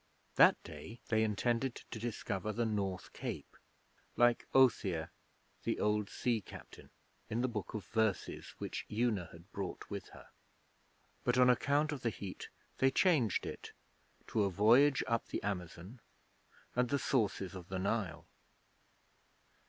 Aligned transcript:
That 0.35 0.57
day 0.63 0.99
they 1.09 1.23
intended 1.23 1.75
to 1.91 1.99
discover 1.99 2.51
the 2.51 2.65
North 2.65 3.13
Cape 3.13 3.55
like 4.17 4.47
'Othere, 4.51 5.11
the 5.63 5.79
old 5.79 6.09
sea 6.09 6.41
captain', 6.41 6.89
in 7.29 7.41
the 7.41 7.47
book 7.47 7.75
of 7.75 7.85
verses 7.85 8.55
which 8.57 8.87
Una 8.91 9.29
had 9.31 9.51
brought 9.51 9.87
with 9.91 10.07
her; 10.07 10.29
but 11.23 11.37
on 11.37 11.51
account 11.51 11.91
of 11.91 12.01
the 12.01 12.09
heat 12.09 12.49
they 12.79 12.89
changed 12.89 13.45
it 13.45 13.73
to 14.25 14.41
a 14.43 14.49
voyage 14.49 15.03
up 15.05 15.27
the 15.27 15.43
Amazon 15.43 15.99
and 16.75 16.89
the 16.89 16.97
sources 16.97 17.53
of 17.53 17.67
the 17.69 17.77
Nile. 17.77 18.25